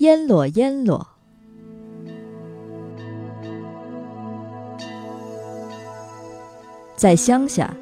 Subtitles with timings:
[0.00, 1.06] 烟落烟落。
[6.96, 7.76] 在乡下，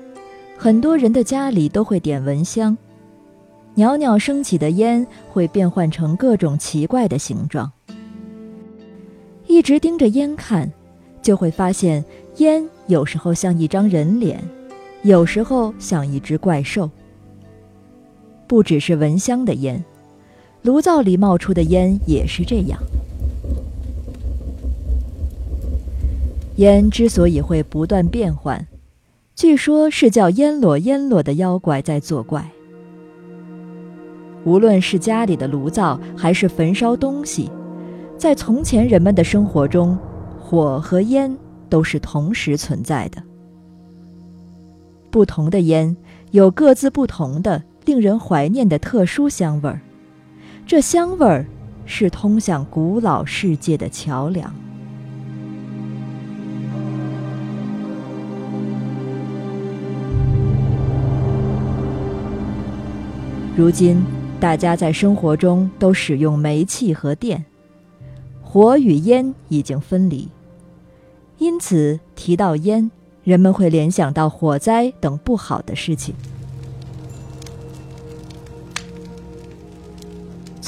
[0.56, 2.76] 很多人的家里都会点蚊香，
[3.76, 7.70] 袅袅升起的烟会变换成各种奇怪的形状。
[9.46, 10.68] 一直盯着烟看，
[11.22, 12.04] 就会发现
[12.38, 14.42] 烟有时候像一张人脸，
[15.02, 16.90] 有时候像一只怪兽。
[18.48, 19.80] 不只是蚊香的烟。
[20.68, 22.78] 炉灶里冒出的烟也是这样。
[26.56, 28.66] 烟之所以会不断变换，
[29.34, 32.46] 据说是叫烟裸烟裸的妖怪在作怪。
[34.44, 37.50] 无论是家里的炉灶，还是焚烧东西，
[38.18, 39.96] 在从前人们的生活中，
[40.38, 41.34] 火和烟
[41.70, 43.22] 都是同时存在的。
[45.10, 45.96] 不同的烟
[46.32, 49.80] 有各自不同的、令人怀念的特殊香味儿。
[50.68, 51.46] 这香味儿
[51.86, 54.54] 是通向古老世界的桥梁。
[63.56, 64.02] 如今，
[64.38, 67.42] 大家在生活中都使用煤气和电，
[68.42, 70.28] 火与烟已经分离，
[71.38, 72.90] 因此提到烟，
[73.24, 76.14] 人们会联想到火灾等不好的事情。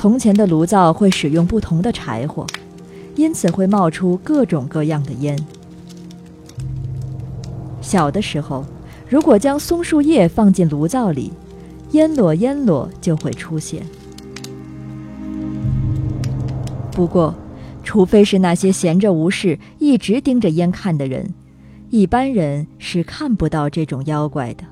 [0.01, 2.47] 从前的炉灶会使用不同的柴火，
[3.17, 5.39] 因此会冒出各种各样的烟。
[7.83, 8.65] 小的时候，
[9.07, 11.31] 如果将松树叶放进炉灶里，
[11.91, 13.83] 烟箩烟箩就会出现。
[16.93, 17.35] 不过，
[17.85, 21.35] 除非是那些闲着无事、一直盯着烟看的人，
[21.91, 24.65] 一般人是看不到这种妖怪的。